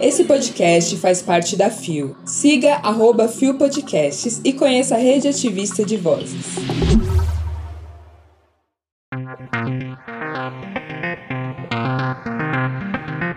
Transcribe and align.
Esse 0.00 0.24
podcast 0.24 0.96
faz 0.96 1.22
parte 1.22 1.56
da 1.56 1.70
FIO. 1.70 2.16
Siga 2.24 2.74
arroba 2.82 3.28
FIO 3.28 3.54
Podcasts 3.54 4.40
e 4.44 4.52
conheça 4.52 4.96
a 4.96 4.98
rede 4.98 5.28
ativista 5.28 5.84
de 5.84 5.96
vozes. 5.96 6.56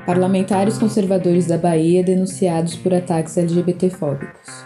Parlamentares 0.05 0.77
conservadores 0.77 1.47
da 1.47 1.57
Bahia 1.57 2.03
denunciados 2.03 2.75
por 2.75 2.93
ataques 2.93 3.37
LGBTfóbicos. 3.37 4.65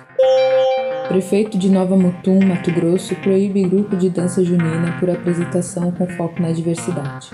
Prefeito 1.07 1.57
de 1.57 1.70
Nova 1.70 1.98
Mutum, 1.98 2.39
Mato 2.46 2.71
Grosso, 2.71 3.16
proíbe 3.16 3.64
grupo 3.64 3.96
de 3.96 4.09
dança 4.09 4.43
junina 4.43 4.96
por 5.00 5.09
apresentação 5.09 5.91
com 5.91 6.07
foco 6.07 6.39
na 6.41 6.52
diversidade. 6.52 7.32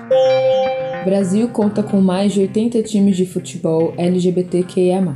Brasil 1.06 1.48
conta 1.50 1.84
com 1.84 2.02
mais 2.02 2.34
de 2.34 2.42
80 2.42 2.82
times 2.82 3.16
de 3.16 3.28
futebol 3.28 3.94
LGBTQIA+. 3.96 5.16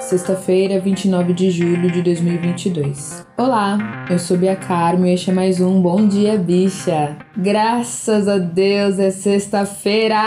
Sexta-feira, 0.00 0.80
29 0.80 1.32
de 1.32 1.52
julho 1.52 1.88
de 1.88 2.02
2022. 2.02 3.24
Olá, 3.38 4.06
eu 4.10 4.18
sou 4.18 4.36
Bia 4.36 4.56
Carmo 4.56 5.06
e 5.06 5.14
este 5.14 5.30
é 5.30 5.32
mais 5.32 5.60
um 5.60 5.80
Bom 5.80 6.08
Dia 6.08 6.36
Bicha. 6.36 7.16
Graças 7.36 8.26
a 8.26 8.38
Deus 8.38 8.98
é 8.98 9.12
sexta-feira! 9.12 10.18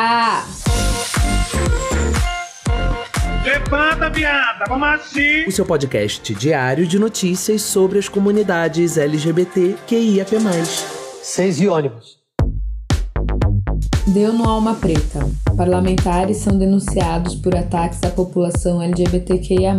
Levanta, 3.44 4.10
viada, 4.10 4.64
vamos 4.70 4.88
assim. 4.88 5.44
O 5.46 5.52
seu 5.52 5.66
podcast 5.66 6.34
diário 6.34 6.88
de 6.88 6.98
notícias 6.98 7.62
sobre 7.62 8.00
as 8.00 8.08
comunidades 8.08 8.98
LGBT 8.98 9.76
QIAP+. 9.86 10.38
Seis 11.22 11.60
e 11.60 11.68
ônibus. 11.68 12.23
Deu 14.06 14.34
no 14.34 14.44
Alma 14.44 14.76
Preta. 14.76 15.32
Parlamentares 15.56 16.38
são 16.38 16.58
denunciados 16.58 17.36
por 17.36 17.56
ataques 17.56 18.04
à 18.04 18.10
população 18.10 18.82
LGBTQIA+. 18.82 19.78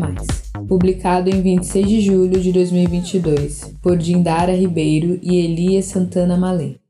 Publicado 0.67 1.29
em 1.29 1.43
26 1.43 1.87
de 1.87 2.01
julho 2.01 2.41
de 2.41 2.51
2022, 2.51 3.75
por 3.83 3.99
Dindara 3.99 4.57
Ribeiro 4.57 5.19
e 5.23 5.37
Elias 5.37 5.85
Santana 5.87 6.39
Malê. 6.39 6.84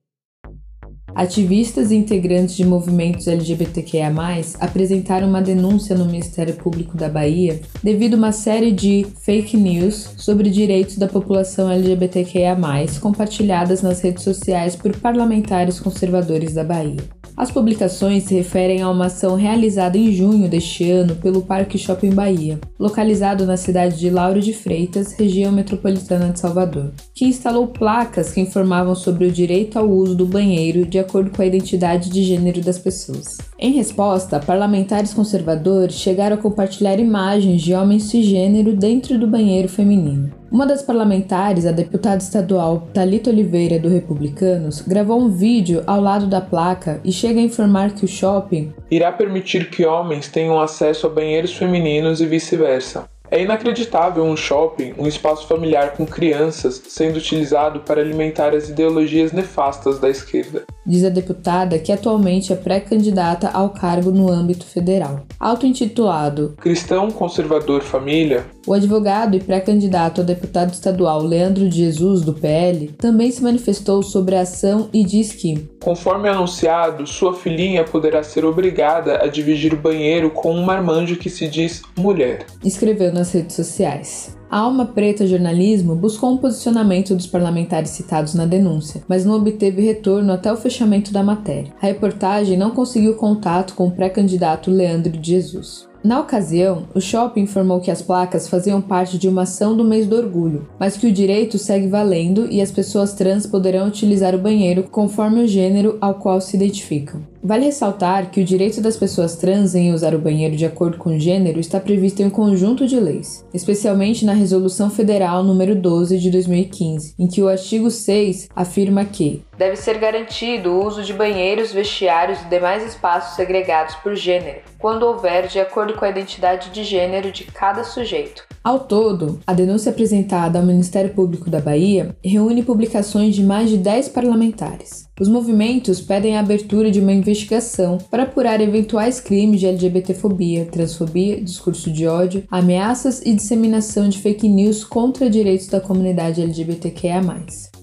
Ativistas 1.14 1.92
e 1.92 1.96
integrantes 1.96 2.56
de 2.56 2.64
movimentos 2.64 3.28
LGBTQIA+, 3.28 4.12
apresentaram 4.58 5.28
uma 5.28 5.40
denúncia 5.40 5.96
no 5.96 6.06
Ministério 6.06 6.54
Público 6.54 6.96
da 6.96 7.08
Bahia 7.08 7.60
devido 7.82 8.14
a 8.14 8.16
uma 8.16 8.32
série 8.32 8.72
de 8.72 9.06
fake 9.22 9.56
news 9.56 10.10
sobre 10.16 10.50
direitos 10.50 10.98
da 10.98 11.06
população 11.06 11.70
LGBTQIA+, 11.70 12.56
compartilhadas 13.00 13.80
nas 13.80 14.00
redes 14.00 14.24
sociais 14.24 14.74
por 14.74 14.96
parlamentares 14.96 15.78
conservadores 15.78 16.52
da 16.52 16.64
Bahia. 16.64 17.04
As 17.36 17.50
publicações 17.50 18.24
se 18.24 18.34
referem 18.34 18.80
a 18.80 18.88
uma 18.88 19.06
ação 19.06 19.34
realizada 19.34 19.98
em 19.98 20.12
junho 20.12 20.48
deste 20.48 20.88
ano 20.88 21.16
pelo 21.16 21.42
Parque 21.42 21.76
Shopping 21.76 22.10
Bahia, 22.10 22.60
localizado 22.78 23.44
na 23.44 23.56
cidade 23.56 23.98
de 23.98 24.08
Lauro 24.08 24.40
de 24.40 24.52
Freitas, 24.52 25.12
região 25.12 25.50
metropolitana 25.50 26.30
de 26.30 26.38
Salvador, 26.38 26.92
que 27.14 27.24
instalou 27.24 27.68
placas 27.68 28.32
que 28.32 28.40
informavam 28.40 28.94
sobre 28.94 29.26
o 29.26 29.30
direito 29.30 29.78
ao 29.78 29.88
uso 29.88 30.16
do 30.16 30.26
banheiro 30.26 30.84
de 30.84 30.98
acordo 30.98 31.30
com 31.30 31.40
a 31.40 31.46
identidade 31.46 32.10
de 32.10 32.24
gênero 32.24 32.60
das 32.60 32.78
pessoas. 32.78 33.38
Em 33.56 33.72
resposta, 33.72 34.40
parlamentares 34.40 35.14
conservadores 35.14 35.94
chegaram 35.94 36.34
a 36.34 36.40
compartilhar 36.40 36.98
imagens 36.98 37.62
de 37.62 37.72
homens 37.72 38.04
cisgênero 38.04 38.74
dentro 38.74 39.16
do 39.16 39.28
banheiro 39.28 39.68
feminino. 39.68 40.32
Uma 40.50 40.66
das 40.66 40.82
parlamentares, 40.82 41.66
a 41.66 41.72
deputada 41.72 42.18
estadual 42.18 42.88
Talita 42.92 43.30
Oliveira 43.30 43.78
do 43.78 43.88
Republicanos, 43.88 44.80
gravou 44.82 45.20
um 45.20 45.30
vídeo 45.30 45.82
ao 45.86 46.00
lado 46.00 46.26
da 46.26 46.40
placa 46.40 47.00
e 47.04 47.12
chega 47.12 47.40
a 47.40 47.42
informar 47.42 47.92
que 47.92 48.04
o 48.04 48.08
shopping 48.08 48.72
irá 48.90 49.10
permitir 49.10 49.70
que 49.70 49.84
homens 49.84 50.28
tenham 50.28 50.60
acesso 50.60 51.06
a 51.06 51.10
banheiros 51.10 51.52
femininos 51.52 52.20
e 52.20 52.26
vice-versa. 52.26 53.13
É 53.34 53.42
inacreditável 53.42 54.22
um 54.22 54.36
shopping, 54.36 54.94
um 54.96 55.08
espaço 55.08 55.48
familiar 55.48 55.96
com 55.96 56.06
crianças, 56.06 56.80
sendo 56.86 57.16
utilizado 57.16 57.80
para 57.80 58.00
alimentar 58.00 58.55
as 58.55 58.68
ideologias 58.68 59.33
nefastas 59.33 59.98
da 59.98 60.08
esquerda. 60.08 60.62
Diz 60.86 61.05
a 61.05 61.08
deputada 61.08 61.78
que 61.78 61.90
atualmente 61.90 62.52
é 62.52 62.56
pré-candidata 62.56 63.48
ao 63.48 63.70
cargo 63.70 64.11
no 64.11 64.30
âmbito 64.30 64.67
federal. 64.67 65.22
Auto-intitulado 65.40 66.55
Cristão 66.61 67.11
Conservador 67.11 67.83
Família, 67.83 68.45
o 68.67 68.72
advogado 68.72 69.36
e 69.36 69.40
pré-candidato 69.40 70.20
a 70.20 70.24
deputado 70.24 70.72
estadual 70.72 71.22
Leandro 71.22 71.68
de 71.68 71.78
Jesus, 71.78 72.22
do 72.22 72.34
PL, 72.34 72.89
também 72.98 73.30
se 73.30 73.42
manifestou 73.42 74.02
sobre 74.02 74.36
a 74.36 74.42
ação 74.42 74.89
e 74.92 75.05
diz 75.05 75.33
que, 75.33 75.68
conforme 75.83 76.28
anunciado, 76.28 77.06
sua 77.06 77.34
filhinha 77.34 77.84
poderá 77.84 78.22
ser 78.22 78.45
obrigada 78.45 79.22
a 79.22 79.27
dividir 79.27 79.72
o 79.72 79.78
banheiro 79.80 80.30
com 80.30 80.55
um 80.55 80.64
marmanjo 80.64 81.16
que 81.16 81.30
se 81.30 81.48
diz 81.48 81.83
mulher. 81.96 82.46
Escreveu 82.64 83.12
nas 83.12 83.33
redes 83.33 83.56
sociais. 83.56 84.36
A 84.50 84.58
Alma 84.58 84.86
Preta 84.86 85.27
Jornalismo 85.27 85.96
buscou 85.96 86.32
um 86.32 86.36
posicionamento 86.36 87.14
dos 87.14 87.27
parlamentares 87.27 87.90
citados 87.90 88.34
na 88.34 88.46
denúncia, 88.46 89.02
mas 89.08 89.24
não 89.24 89.36
obteve 89.36 89.82
retorno 89.82 90.32
até 90.32 90.52
o 90.52 90.56
fechamento 90.56 91.12
da 91.12 91.22
matéria. 91.22 91.72
A 91.82 91.86
reportagem 91.86 92.56
não 92.56 92.70
conseguiu 92.70 93.14
contato 93.14 93.74
com 93.74 93.88
o 93.88 93.90
pré-candidato 93.90 94.70
Leandro 94.70 95.12
de 95.12 95.30
Jesus. 95.30 95.88
Na 96.04 96.20
ocasião, 96.20 96.86
o 96.94 97.00
shopping 97.00 97.40
informou 97.40 97.80
que 97.80 97.90
as 97.90 98.02
placas 98.02 98.46
faziam 98.46 98.78
parte 98.78 99.16
de 99.16 99.27
uma 99.27 99.44
ação 99.44 99.74
do 99.74 99.83
mês 99.83 100.06
do 100.06 100.16
orgulho, 100.16 100.68
mas 100.78 100.98
que 100.98 101.06
o 101.06 101.12
direito 101.12 101.56
segue 101.56 101.88
valendo 101.88 102.46
e 102.50 102.60
as 102.60 102.70
pessoas 102.70 103.14
trans 103.14 103.46
poderão 103.46 103.88
utilizar 103.88 104.34
o 104.34 104.38
banheiro 104.38 104.83
conforme 104.83 105.42
o 105.42 105.48
gênero 105.48 105.96
ao 106.02 106.16
qual 106.16 106.42
se 106.42 106.56
identificam. 106.56 107.22
Vale 107.46 107.66
ressaltar 107.66 108.30
que 108.30 108.40
o 108.40 108.44
direito 108.44 108.80
das 108.80 108.96
pessoas 108.96 109.36
trans 109.36 109.74
em 109.74 109.92
usar 109.92 110.14
o 110.14 110.18
banheiro 110.18 110.56
de 110.56 110.64
acordo 110.64 110.96
com 110.96 111.14
o 111.14 111.20
gênero 111.20 111.60
está 111.60 111.78
previsto 111.78 112.22
em 112.22 112.24
um 112.24 112.30
conjunto 112.30 112.86
de 112.86 112.98
leis, 112.98 113.44
especialmente 113.52 114.24
na 114.24 114.32
Resolução 114.32 114.88
Federal 114.88 115.44
número 115.44 115.74
12 115.77 116.18
de 116.18 116.30
2015, 116.30 117.14
em 117.18 117.27
que 117.27 117.42
o 117.42 117.48
artigo 117.48 117.90
6 117.90 118.48
afirma 118.56 119.04
que 119.04 119.44
deve 119.58 119.77
ser 119.77 119.98
garantido 119.98 120.72
o 120.72 120.86
uso 120.86 121.02
de 121.02 121.12
banheiros, 121.12 121.70
vestiários 121.70 122.40
e 122.40 122.48
demais 122.48 122.83
espaços 122.83 123.36
segregados 123.36 123.94
por 123.96 124.14
gênero, 124.14 124.60
quando 124.78 125.02
houver 125.04 125.46
de 125.46 125.60
acordo 125.60 125.92
com 125.94 126.04
a 126.06 126.10
identidade 126.10 126.70
de 126.70 126.83
gênero 126.83 127.30
de 127.30 127.44
cada 127.44 127.84
sujeito. 127.84 128.43
Ao 128.64 128.81
todo, 128.81 129.40
a 129.46 129.52
denúncia 129.52 129.93
apresentada 129.93 130.58
ao 130.58 130.64
Ministério 130.64 131.12
Público 131.12 131.50
da 131.50 131.60
Bahia 131.60 132.16
reúne 132.25 132.62
publicações 132.62 133.34
de 133.34 133.43
mais 133.43 133.69
de 133.69 133.76
10 133.76 134.08
parlamentares. 134.08 135.06
Os 135.20 135.29
movimentos 135.29 136.00
pedem 136.00 136.37
a 136.37 136.41
abertura 136.41 136.91
de 136.91 136.99
uma 136.99 137.12
investigação 137.12 137.99
para 138.11 138.25
apurar 138.25 138.61
eventuais 138.61 139.20
crimes 139.20 139.61
de 139.61 139.67
LGBTfobia, 139.67 140.64
transfobia, 140.64 141.41
discurso 141.41 141.88
de 141.93 142.05
ódio, 142.05 142.43
ameaças 142.50 143.23
e 143.25 143.32
disseminação 143.32 144.08
de 144.08 144.19
fake 144.19 144.49
news 144.49 144.82
contra 144.82 145.31
direitos 145.31 145.69
da 145.69 145.81
comunidade 145.81 146.43
LGBTQIA+. 146.43 147.23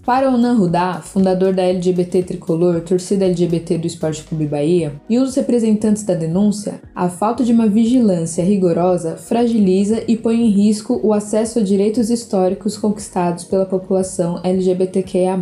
Para 0.05 0.29
Onan 0.29 0.55
Rudá, 0.55 0.95
fundador 0.95 1.53
da 1.53 1.61
LGBT 1.61 2.23
Tricolor, 2.23 2.81
torcida 2.81 3.23
LGBT 3.23 3.77
do 3.77 3.87
Esporte 3.87 4.23
Clube 4.23 4.47
Bahia, 4.47 4.99
e 5.09 5.17
um 5.17 5.23
dos 5.23 5.35
representantes 5.35 6.03
da 6.03 6.15
denúncia, 6.15 6.81
a 6.93 7.07
falta 7.07 7.45
de 7.45 7.53
uma 7.53 7.67
vigilância 7.67 8.43
rigorosa 8.43 9.15
fragiliza 9.15 10.03
e 10.05 10.17
põe 10.17 10.41
em 10.41 10.49
risco 10.49 10.99
o 11.01 11.13
acesso 11.13 11.59
a 11.59 11.63
direitos 11.63 12.09
históricos 12.09 12.75
conquistados 12.75 13.45
pela 13.45 13.65
população 13.65 14.41
LGBTQIA+. 14.43 15.39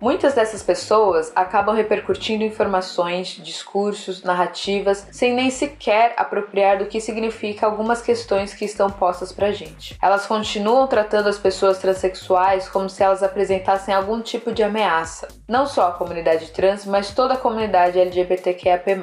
Muitas 0.00 0.32
dessas 0.32 0.62
pessoas 0.62 1.30
acabam 1.36 1.76
repercutindo 1.76 2.42
informações, 2.42 3.38
discursos, 3.42 4.22
narrativas, 4.22 5.06
sem 5.12 5.34
nem 5.34 5.50
sequer 5.50 6.14
apropriar 6.16 6.78
do 6.78 6.86
que 6.86 7.02
significa 7.02 7.66
algumas 7.66 8.00
questões 8.00 8.54
que 8.54 8.64
estão 8.64 8.88
postas 8.88 9.30
pra 9.30 9.52
gente. 9.52 9.98
Elas 10.00 10.24
continuam 10.24 10.86
tratando 10.86 11.28
as 11.28 11.36
pessoas 11.36 11.76
transexuais 11.78 12.66
como 12.66 12.88
se 12.88 13.02
elas 13.02 13.22
apresentassem 13.22 13.92
algum 13.92 14.22
tipo 14.22 14.52
de 14.52 14.62
ameaça, 14.62 15.28
não 15.50 15.66
só 15.66 15.88
a 15.88 15.92
comunidade 15.92 16.52
trans, 16.52 16.86
mas 16.86 17.12
toda 17.12 17.34
a 17.34 17.36
comunidade 17.36 17.98
LGBTQIAP+. 17.98 18.96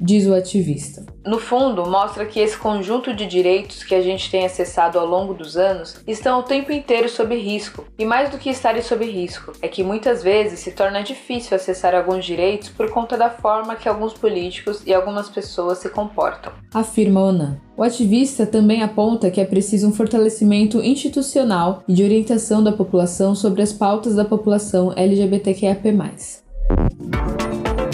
Diz 0.00 0.24
o 0.24 0.34
ativista. 0.34 1.04
No 1.26 1.40
fundo, 1.40 1.84
mostra 1.90 2.24
que 2.24 2.38
esse 2.38 2.56
conjunto 2.56 3.12
de 3.12 3.26
direitos 3.26 3.82
que 3.82 3.96
a 3.96 4.00
gente 4.00 4.30
tem 4.30 4.46
acessado 4.46 5.00
ao 5.00 5.04
longo 5.04 5.34
dos 5.34 5.56
anos 5.56 6.00
estão 6.06 6.38
o 6.38 6.44
tempo 6.44 6.70
inteiro 6.70 7.08
sob 7.08 7.36
risco. 7.36 7.84
E 7.98 8.04
mais 8.04 8.30
do 8.30 8.38
que 8.38 8.50
estarem 8.50 8.80
sob 8.80 9.04
risco, 9.04 9.52
é 9.60 9.66
que 9.66 9.82
muitas 9.82 10.22
vezes 10.22 10.60
se 10.60 10.70
torna 10.70 11.02
difícil 11.02 11.56
acessar 11.56 11.92
alguns 11.92 12.24
direitos 12.24 12.68
por 12.68 12.88
conta 12.90 13.16
da 13.16 13.28
forma 13.28 13.74
que 13.74 13.88
alguns 13.88 14.14
políticos 14.14 14.82
e 14.86 14.94
algumas 14.94 15.28
pessoas 15.28 15.78
se 15.78 15.90
comportam. 15.90 16.52
Afirma 16.72 17.20
Onan. 17.20 17.60
O 17.80 17.82
ativista 17.82 18.44
também 18.44 18.82
aponta 18.82 19.30
que 19.30 19.40
é 19.40 19.44
preciso 19.46 19.88
um 19.88 19.92
fortalecimento 19.94 20.82
institucional 20.82 21.82
e 21.88 21.94
de 21.94 22.04
orientação 22.04 22.62
da 22.62 22.70
população 22.70 23.34
sobre 23.34 23.62
as 23.62 23.72
pautas 23.72 24.16
da 24.16 24.22
população 24.22 24.92
LGBTQIAP+. 24.94 25.96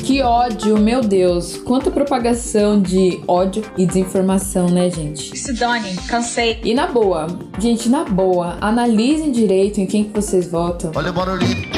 Que 0.04 0.22
ódio, 0.22 0.76
meu 0.76 1.02
Deus. 1.02 1.56
Quanta 1.58 1.88
propagação 1.88 2.82
de 2.82 3.20
ódio 3.28 3.62
e 3.78 3.86
desinformação, 3.86 4.68
né, 4.68 4.90
gente? 4.90 5.38
Se 5.38 5.52
dane, 5.52 5.94
cansei. 6.08 6.58
E 6.64 6.74
na 6.74 6.88
boa, 6.88 7.28
gente, 7.60 7.88
na 7.88 8.02
boa, 8.02 8.58
analisem 8.60 9.30
direito 9.30 9.80
em 9.80 9.86
quem 9.86 10.02
que 10.02 10.10
vocês 10.10 10.50
votam. 10.50 10.90
Olha 10.96 11.10
o 11.10 11.14
barulhinho. 11.14 11.75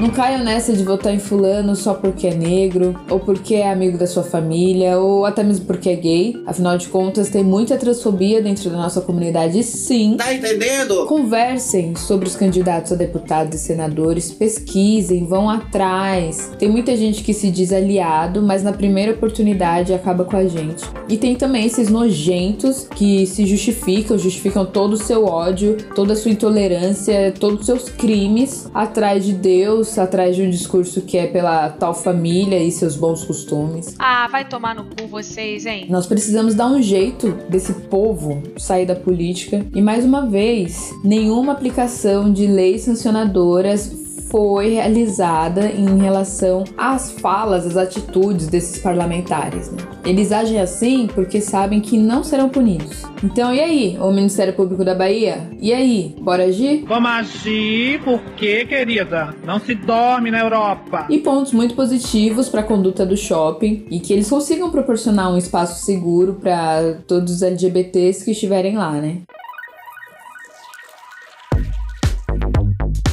Não 0.00 0.10
caiam 0.10 0.44
nessa 0.44 0.72
de 0.72 0.84
votar 0.84 1.12
em 1.12 1.18
fulano 1.18 1.74
só 1.74 1.92
porque 1.92 2.28
é 2.28 2.34
negro, 2.34 2.94
ou 3.10 3.18
porque 3.18 3.56
é 3.56 3.68
amigo 3.68 3.98
da 3.98 4.06
sua 4.06 4.22
família, 4.22 4.96
ou 4.96 5.26
até 5.26 5.42
mesmo 5.42 5.66
porque 5.66 5.88
é 5.90 5.96
gay. 5.96 6.40
Afinal 6.46 6.78
de 6.78 6.86
contas, 6.86 7.30
tem 7.30 7.42
muita 7.42 7.76
transfobia 7.76 8.40
dentro 8.40 8.70
da 8.70 8.76
nossa 8.76 9.00
comunidade, 9.00 9.60
sim. 9.64 10.14
Tá 10.16 10.32
entendendo? 10.32 11.04
Conversem 11.06 11.96
sobre 11.96 12.28
os 12.28 12.36
candidatos 12.36 12.92
a 12.92 12.94
deputados 12.94 13.56
e 13.56 13.58
senadores, 13.58 14.30
pesquisem, 14.30 15.26
vão 15.26 15.50
atrás. 15.50 16.52
Tem 16.60 16.68
muita 16.68 16.96
gente 16.96 17.24
que 17.24 17.34
se 17.34 17.50
diz 17.50 17.72
aliado, 17.72 18.40
mas 18.40 18.62
na 18.62 18.72
primeira 18.72 19.10
oportunidade 19.10 19.92
acaba 19.92 20.24
com 20.24 20.36
a 20.36 20.46
gente. 20.46 20.84
E 21.08 21.16
tem 21.16 21.34
também 21.34 21.66
esses 21.66 21.88
nojentos 21.88 22.86
que 22.94 23.26
se 23.26 23.44
justificam, 23.46 24.16
justificam 24.16 24.64
todo 24.64 24.92
o 24.92 24.96
seu 24.96 25.24
ódio, 25.24 25.76
toda 25.96 26.12
a 26.12 26.16
sua 26.16 26.30
intolerância, 26.30 27.34
todos 27.36 27.60
os 27.60 27.66
seus 27.66 27.88
crimes 27.88 28.70
atrás 28.72 29.24
de 29.24 29.32
Deus, 29.32 29.87
atrás 29.96 30.34
de 30.34 30.42
um 30.42 30.50
discurso 30.50 31.02
que 31.02 31.16
é 31.16 31.26
pela 31.26 31.68
tal 31.70 31.94
família 31.94 32.60
e 32.62 32.70
seus 32.72 32.96
bons 32.96 33.24
costumes. 33.24 33.94
Ah, 33.98 34.26
vai 34.28 34.48
tomar 34.48 34.74
no 34.74 34.84
cu 34.84 35.06
vocês, 35.06 35.64
hein? 35.64 35.86
Nós 35.88 36.06
precisamos 36.06 36.54
dar 36.54 36.66
um 36.66 36.82
jeito 36.82 37.30
desse 37.48 37.72
povo 37.72 38.42
sair 38.56 38.86
da 38.86 38.96
política 38.96 39.64
e 39.74 39.80
mais 39.80 40.04
uma 40.04 40.26
vez, 40.26 40.92
nenhuma 41.04 41.52
aplicação 41.52 42.32
de 42.32 42.46
leis 42.46 42.82
sancionadoras 42.82 44.07
foi 44.30 44.70
realizada 44.70 45.66
em 45.70 45.98
relação 45.98 46.64
às 46.76 47.10
falas, 47.10 47.66
às 47.66 47.76
atitudes 47.76 48.46
desses 48.46 48.80
parlamentares. 48.80 49.70
Né? 49.70 49.78
Eles 50.04 50.32
agem 50.32 50.60
assim 50.60 51.06
porque 51.06 51.40
sabem 51.40 51.80
que 51.80 51.98
não 51.98 52.22
serão 52.22 52.48
punidos. 52.48 53.02
Então, 53.22 53.52
e 53.52 53.60
aí, 53.60 53.98
o 54.00 54.12
Ministério 54.12 54.54
Público 54.54 54.84
da 54.84 54.94
Bahia? 54.94 55.48
E 55.60 55.72
aí, 55.72 56.14
bora 56.20 56.44
agir? 56.44 56.84
Vamos 56.86 57.10
agir 57.10 58.00
porque, 58.04 58.64
querida, 58.64 59.34
não 59.44 59.58
se 59.58 59.74
dorme 59.74 60.30
na 60.30 60.40
Europa. 60.40 61.06
E 61.10 61.18
pontos 61.18 61.52
muito 61.52 61.74
positivos 61.74 62.48
para 62.48 62.60
a 62.60 62.64
conduta 62.64 63.04
do 63.04 63.16
shopping 63.16 63.86
e 63.90 63.98
que 63.98 64.12
eles 64.12 64.30
consigam 64.30 64.70
proporcionar 64.70 65.32
um 65.32 65.36
espaço 65.36 65.84
seguro 65.84 66.34
para 66.34 66.98
todos 67.06 67.34
os 67.34 67.42
LGBTs 67.42 68.24
que 68.24 68.30
estiverem 68.30 68.76
lá, 68.76 68.92
né? 68.92 69.22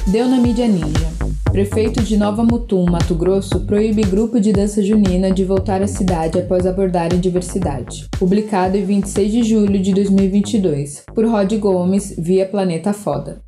Deu 0.07 0.27
na 0.27 0.37
mídia 0.37 0.67
ninja. 0.67 1.09
Prefeito 1.51 2.03
de 2.03 2.15
Nova 2.15 2.43
Mutum, 2.43 2.85
Mato 2.85 3.15
Grosso, 3.15 3.61
proíbe 3.61 4.03
grupo 4.03 4.39
de 4.39 4.53
dança 4.53 4.83
junina 4.83 5.31
de 5.31 5.43
voltar 5.43 5.81
à 5.81 5.87
cidade 5.87 6.37
após 6.37 6.67
abordarem 6.67 7.19
diversidade. 7.19 8.07
Publicado 8.11 8.77
em 8.77 8.85
26 8.85 9.31
de 9.31 9.43
julho 9.43 9.81
de 9.81 9.93
2022, 9.93 11.05
por 11.13 11.25
Rod 11.25 11.51
Gomes, 11.57 12.13
via 12.19 12.45
Planeta 12.45 12.93
Foda. 12.93 13.41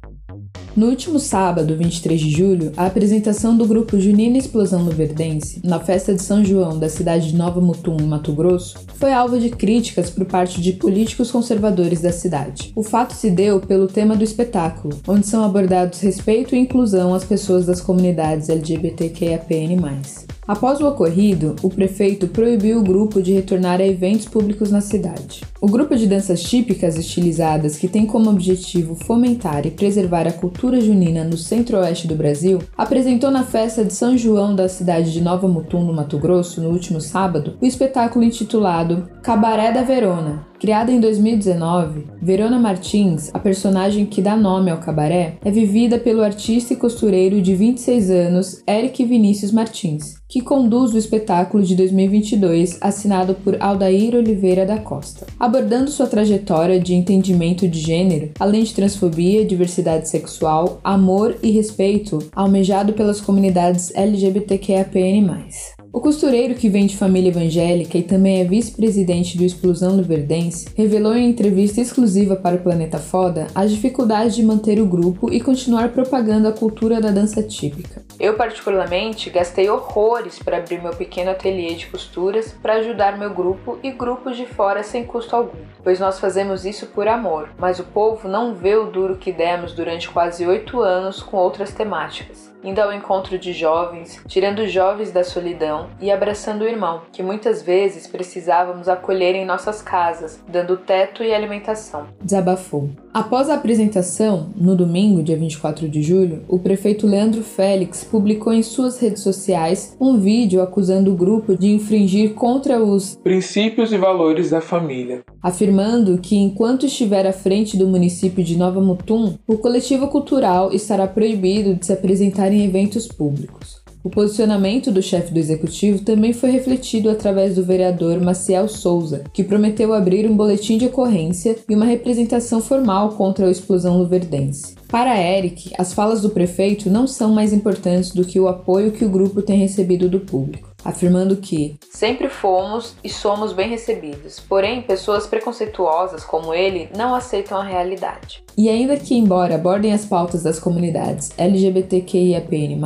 No 0.77 0.89
último 0.89 1.17
sábado, 1.17 1.75
23 1.75 2.21
de 2.21 2.29
julho, 2.29 2.71
a 2.77 2.85
apresentação 2.85 3.57
do 3.57 3.65
grupo 3.65 3.99
Junina 3.99 4.37
Explosão 4.37 4.83
no 4.83 4.91
Verdense, 4.91 5.59
na 5.63 5.79
festa 5.79 6.13
de 6.13 6.21
São 6.21 6.45
João 6.45 6.77
da 6.77 6.87
cidade 6.87 7.31
de 7.31 7.35
Nova 7.35 7.59
Mutum, 7.59 7.97
em 7.99 8.05
Mato 8.05 8.31
Grosso, 8.31 8.77
foi 8.93 9.11
alvo 9.11 9.39
de 9.39 9.49
críticas 9.49 10.11
por 10.11 10.25
parte 10.25 10.61
de 10.61 10.73
políticos 10.73 11.31
conservadores 11.31 12.01
da 12.01 12.11
cidade. 12.11 12.71
O 12.75 12.83
fato 12.83 13.15
se 13.15 13.31
deu 13.31 13.59
pelo 13.59 13.87
tema 13.87 14.15
do 14.15 14.23
espetáculo, 14.23 14.99
onde 15.07 15.25
são 15.25 15.43
abordados 15.43 15.99
respeito 15.99 16.55
e 16.55 16.59
inclusão 16.59 17.11
às 17.11 17.23
pessoas 17.23 17.65
das 17.65 17.81
comunidades 17.81 18.47
LGBTQIAPN+. 18.47 20.26
Após 20.47 20.79
o 20.79 20.87
ocorrido, 20.87 21.57
o 21.61 21.69
prefeito 21.69 22.27
proibiu 22.27 22.79
o 22.79 22.83
grupo 22.83 23.21
de 23.21 23.33
retornar 23.33 23.81
a 23.81 23.85
eventos 23.85 24.25
públicos 24.25 24.71
na 24.71 24.79
cidade. 24.79 25.41
O 25.59 25.67
grupo 25.67 25.93
de 25.93 26.07
danças 26.07 26.41
típicas 26.41 26.97
estilizadas, 26.97 27.75
que 27.75 27.87
tem 27.87 28.05
como 28.05 28.29
objetivo 28.29 28.95
fomentar 28.95 29.65
e 29.65 29.71
preservar 29.71 30.25
a 30.25 30.31
cultura 30.31 30.79
junina 30.79 31.25
no 31.25 31.35
centro-oeste 31.35 32.07
do 32.07 32.15
Brasil, 32.15 32.59
apresentou 32.77 33.29
na 33.29 33.43
festa 33.43 33.83
de 33.83 33.93
São 33.93 34.17
João 34.17 34.55
da 34.55 34.69
cidade 34.69 35.11
de 35.11 35.19
Nova 35.19 35.49
Mutum, 35.49 35.83
no 35.83 35.93
Mato 35.93 36.17
Grosso, 36.17 36.61
no 36.61 36.69
último 36.69 37.01
sábado, 37.01 37.57
o 37.59 37.65
espetáculo 37.65 38.23
intitulado 38.23 39.09
Cabaré 39.21 39.73
da 39.73 39.83
Verona, 39.83 40.47
Criada 40.59 40.91
em 40.91 40.99
2019, 40.99 42.07
Verona 42.19 42.57
Martins, 42.57 43.29
a 43.31 43.37
personagem 43.37 44.07
que 44.07 44.23
dá 44.23 44.35
nome 44.35 44.71
ao 44.71 44.79
cabaré, 44.79 45.37
é 45.45 45.51
vivida 45.51 45.99
pelo 45.99 46.23
artista 46.23 46.73
e 46.73 46.75
costureiro 46.75 47.39
de 47.43 47.53
26 47.53 48.09
anos 48.09 48.63
Eric 48.67 49.05
Vinícius 49.05 49.51
Martins, 49.51 50.16
que 50.27 50.41
conduz 50.41 50.93
o 50.93 50.97
espetáculo 50.97 51.63
de 51.63 51.75
2022 51.75 52.77
assinado 52.81 53.33
por 53.35 53.61
Aldair 53.61 54.15
Oliveira 54.15 54.65
da 54.65 54.77
Costa, 54.77 55.25
abordando 55.39 55.89
sua 55.89 56.07
trajetória 56.07 56.79
de 56.79 56.93
entendimento 56.93 57.67
de 57.67 57.79
gênero, 57.79 58.31
além 58.39 58.63
de 58.63 58.73
transfobia, 58.73 59.45
diversidade 59.45 60.09
sexual, 60.09 60.79
amor 60.83 61.37
e 61.41 61.51
respeito 61.51 62.19
almejado 62.35 62.93
pelas 62.93 63.21
comunidades 63.21 63.91
LGBTQIAPN+. 63.95 65.76
O 65.97 65.99
costureiro, 65.99 66.53
que 66.53 66.69
vem 66.69 66.85
de 66.85 66.95
família 66.95 67.29
evangélica 67.29 67.97
e 67.97 68.03
também 68.03 68.39
é 68.39 68.43
vice-presidente 68.43 69.35
do 69.35 69.43
Explosão 69.43 69.97
do 69.97 70.03
Verdense, 70.03 70.69
revelou 70.77 71.15
em 71.15 71.27
entrevista 71.27 71.81
exclusiva 71.81 72.35
para 72.35 72.55
o 72.55 72.59
Planeta 72.59 72.99
Foda 72.99 73.47
as 73.55 73.71
dificuldades 73.71 74.35
de 74.35 74.43
manter 74.43 74.79
o 74.79 74.85
grupo 74.85 75.33
e 75.33 75.41
continuar 75.41 75.89
propagando 75.89 76.47
a 76.47 76.51
cultura 76.51 77.01
da 77.01 77.09
dança 77.09 77.41
típica. 77.41 78.03
Eu, 78.19 78.35
particularmente, 78.35 79.31
gastei 79.31 79.71
horrores 79.71 80.37
para 80.37 80.57
abrir 80.57 80.83
meu 80.83 80.95
pequeno 80.95 81.31
ateliê 81.31 81.73
de 81.73 81.87
costuras 81.87 82.53
para 82.61 82.75
ajudar 82.75 83.17
meu 83.17 83.33
grupo 83.33 83.79
e 83.81 83.89
grupos 83.89 84.37
de 84.37 84.45
fora 84.45 84.83
sem 84.83 85.03
custo 85.03 85.35
algum, 85.35 85.57
pois 85.83 85.99
nós 85.99 86.19
fazemos 86.19 86.63
isso 86.63 86.85
por 86.85 87.07
amor, 87.07 87.49
mas 87.57 87.79
o 87.79 87.83
povo 87.83 88.27
não 88.27 88.53
vê 88.53 88.75
o 88.75 88.91
duro 88.91 89.17
que 89.17 89.31
demos 89.31 89.73
durante 89.73 90.07
quase 90.07 90.45
oito 90.45 90.79
anos 90.79 91.23
com 91.23 91.37
outras 91.37 91.71
temáticas 91.73 92.55
indo 92.63 92.79
ao 92.79 92.93
encontro 92.93 93.37
de 93.37 93.53
jovens, 93.53 94.21
tirando 94.27 94.67
jovens 94.67 95.11
da 95.11 95.23
solidão 95.23 95.89
e 95.99 96.11
abraçando 96.11 96.61
o 96.61 96.67
irmão, 96.67 97.03
que 97.11 97.23
muitas 97.23 97.61
vezes 97.61 98.07
precisávamos 98.07 98.87
acolher 98.87 99.35
em 99.35 99.45
nossas 99.45 99.81
casas, 99.81 100.43
dando 100.47 100.77
teto 100.77 101.23
e 101.23 101.33
alimentação. 101.33 102.07
Desabafou. 102.21 102.89
Após 103.17 103.49
a 103.49 103.55
apresentação, 103.55 104.49
no 104.55 104.75
domingo, 104.75 105.23
dia 105.23 105.35
24 105.35 105.89
de 105.89 106.03
julho, 106.03 106.43
o 106.47 106.59
prefeito 106.59 107.07
Leandro 107.07 107.41
Félix 107.41 108.03
publicou 108.03 108.53
em 108.53 108.61
suas 108.61 108.99
redes 108.99 109.23
sociais 109.23 109.97
um 109.99 110.19
vídeo 110.19 110.61
acusando 110.61 111.11
o 111.11 111.15
grupo 111.15 111.57
de 111.57 111.65
infringir 111.65 112.35
contra 112.35 112.79
os 112.79 113.15
princípios 113.15 113.91
e 113.91 113.97
valores 113.97 114.51
da 114.51 114.61
família, 114.61 115.23
afirmando 115.41 116.19
que 116.19 116.35
enquanto 116.35 116.85
estiver 116.85 117.25
à 117.25 117.33
frente 117.33 117.75
do 117.75 117.87
município 117.87 118.43
de 118.43 118.55
Nova 118.55 118.79
Mutum, 118.79 119.33
o 119.47 119.57
coletivo 119.57 120.09
cultural 120.09 120.71
estará 120.71 121.07
proibido 121.07 121.73
de 121.73 121.87
se 121.87 121.93
apresentar 121.93 122.53
em 122.53 122.65
eventos 122.65 123.07
públicos. 123.07 123.86
O 124.07 124.09
posicionamento 124.09 124.89
do 124.89 125.01
chefe 125.01 125.33
do 125.33 125.37
executivo 125.37 126.01
também 126.01 126.31
foi 126.31 126.49
refletido 126.49 127.09
através 127.09 127.55
do 127.55 127.63
vereador 127.65 128.21
Maciel 128.21 128.69
Souza, 128.69 129.25
que 129.33 129.43
prometeu 129.43 129.93
abrir 129.93 130.25
um 130.25 130.33
boletim 130.33 130.77
de 130.77 130.85
ocorrência 130.85 131.57
e 131.67 131.75
uma 131.75 131.83
representação 131.83 132.61
formal 132.61 133.09
contra 133.09 133.45
a 133.45 133.51
explosão 133.51 133.97
luverdense. 133.97 134.75
Para 134.87 135.21
Eric, 135.21 135.73
as 135.77 135.91
falas 135.91 136.21
do 136.21 136.29
prefeito 136.29 136.89
não 136.89 137.05
são 137.05 137.33
mais 137.33 137.51
importantes 137.51 138.13
do 138.13 138.23
que 138.23 138.39
o 138.39 138.47
apoio 138.47 138.93
que 138.93 139.03
o 139.03 139.09
grupo 139.09 139.41
tem 139.41 139.59
recebido 139.59 140.07
do 140.07 140.21
público 140.21 140.76
afirmando 140.87 141.35
que 141.35 141.77
sempre 141.91 142.29
fomos 142.29 142.95
e 143.03 143.09
somos 143.09 143.51
bem 143.51 143.69
recebidos, 143.69 144.39
porém 144.39 144.81
pessoas 144.81 145.27
preconceituosas 145.27 146.23
como 146.23 146.53
ele 146.53 146.89
não 146.95 147.13
aceitam 147.13 147.57
a 147.57 147.63
realidade. 147.63 148.41
E 148.57 148.69
ainda 148.69 148.97
que, 148.97 149.13
embora 149.13 149.55
abordem 149.55 149.93
as 149.93 150.05
pautas 150.05 150.41
das 150.41 150.59
comunidades 150.59 151.31
LGBTQIAPN+, 151.37 152.79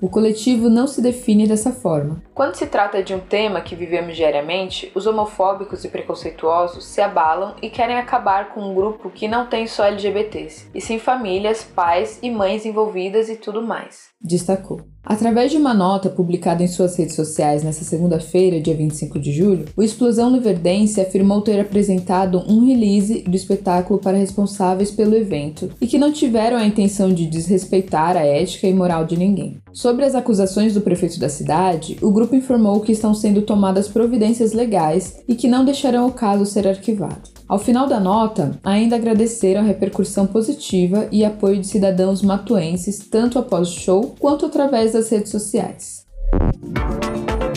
o 0.00 0.08
coletivo 0.08 0.70
não 0.70 0.86
se 0.86 1.02
define 1.02 1.46
dessa 1.46 1.72
forma. 1.72 2.22
Quando 2.32 2.54
se 2.54 2.66
trata 2.66 3.02
de 3.02 3.12
um 3.12 3.18
tema 3.18 3.60
que 3.60 3.74
vivemos 3.74 4.16
diariamente, 4.16 4.90
os 4.94 5.06
homofóbicos 5.06 5.84
e 5.84 5.88
preconceituosos 5.88 6.84
se 6.86 7.00
abalam 7.00 7.56
e 7.60 7.68
querem 7.68 7.96
acabar 7.96 8.54
com 8.54 8.60
um 8.60 8.74
grupo 8.74 9.10
que 9.10 9.26
não 9.26 9.46
tem 9.46 9.66
só 9.66 9.84
LGBTs, 9.84 10.70
e 10.72 10.80
sim 10.80 10.98
famílias, 10.98 11.64
pais 11.64 12.20
e 12.22 12.30
mães 12.30 12.64
envolvidas 12.64 13.28
e 13.28 13.34
tudo 13.34 13.60
mais. 13.60 14.16
Destacou. 14.20 14.80
Através 15.04 15.50
de 15.50 15.56
uma 15.56 15.72
nota 15.72 16.10
publicada 16.10 16.62
em 16.62 16.66
suas 16.66 16.96
redes 16.96 17.14
sociais 17.14 17.62
nesta 17.62 17.84
segunda-feira, 17.84 18.60
dia 18.60 18.74
25 18.74 19.18
de 19.18 19.32
julho, 19.32 19.64
o 19.74 19.82
Explosão 19.82 20.28
Luverdense 20.28 21.00
afirmou 21.00 21.40
ter 21.40 21.58
apresentado 21.60 22.44
um 22.46 22.66
release 22.66 23.22
do 23.22 23.34
espetáculo 23.34 24.00
para 24.00 24.18
responsáveis 24.18 24.90
pelo 24.90 25.14
evento 25.14 25.70
e 25.80 25.86
que 25.86 25.96
não 25.96 26.12
tiveram 26.12 26.58
a 26.58 26.66
intenção 26.66 27.10
de 27.10 27.26
desrespeitar 27.26 28.16
a 28.16 28.26
ética 28.26 28.66
e 28.66 28.74
moral 28.74 29.06
de 29.06 29.16
ninguém. 29.16 29.56
Sobre 29.72 30.04
as 30.04 30.14
acusações 30.14 30.74
do 30.74 30.82
prefeito 30.82 31.18
da 31.18 31.28
cidade, 31.28 31.96
o 32.02 32.10
grupo 32.10 32.34
informou 32.34 32.80
que 32.80 32.92
estão 32.92 33.14
sendo 33.14 33.42
tomadas 33.42 33.88
providências 33.88 34.52
legais 34.52 35.22
e 35.28 35.34
que 35.34 35.48
não 35.48 35.64
deixarão 35.64 36.06
o 36.06 36.12
caso 36.12 36.44
ser 36.44 36.66
arquivado. 36.66 37.37
Ao 37.48 37.58
final 37.58 37.86
da 37.86 37.98
nota, 37.98 38.60
ainda 38.62 38.96
agradeceram 38.96 39.62
a 39.62 39.64
repercussão 39.64 40.26
positiva 40.26 41.08
e 41.10 41.24
apoio 41.24 41.58
de 41.58 41.66
cidadãos 41.66 42.20
matuenses 42.20 42.98
tanto 42.98 43.38
após 43.38 43.70
o 43.70 43.80
show 43.80 44.14
quanto 44.18 44.44
através 44.44 44.92
das 44.92 45.08
redes 45.08 45.30
sociais. 45.30 46.06